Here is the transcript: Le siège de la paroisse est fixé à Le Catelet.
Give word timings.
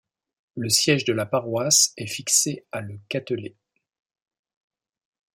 Le 0.55 0.67
siège 0.67 1.05
de 1.05 1.13
la 1.13 1.27
paroisse 1.27 1.93
est 1.95 2.07
fixé 2.07 2.65
à 2.71 2.81
Le 2.81 2.97
Catelet. 3.07 3.55